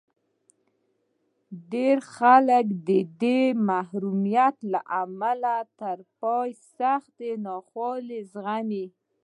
[1.71, 2.89] ډېر خلک د
[3.21, 8.85] دې محرومیت له امله تر پایه سختې ناخوالې زغمي